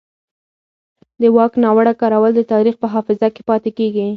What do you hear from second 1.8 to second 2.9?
کارول د تاریخ په